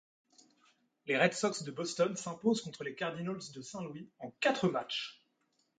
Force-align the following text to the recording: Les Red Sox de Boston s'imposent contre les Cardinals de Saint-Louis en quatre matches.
Les 1.05 1.15
Red 1.15 1.33
Sox 1.33 1.61
de 1.61 1.69
Boston 1.69 2.15
s'imposent 2.15 2.63
contre 2.63 2.83
les 2.83 2.95
Cardinals 2.95 3.51
de 3.53 3.61
Saint-Louis 3.61 4.09
en 4.17 4.31
quatre 4.39 4.67
matches. 4.67 5.21